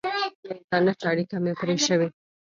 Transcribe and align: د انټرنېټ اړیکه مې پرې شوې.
د 0.43 0.45
انټرنېټ 0.75 0.99
اړیکه 1.09 1.35
مې 1.43 1.53
پرې 1.59 1.75
شوې. 1.87 2.07